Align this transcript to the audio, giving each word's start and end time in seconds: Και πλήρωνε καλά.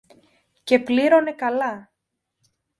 Και 0.63 0.79
πλήρωνε 0.79 1.33
καλά. 1.33 1.91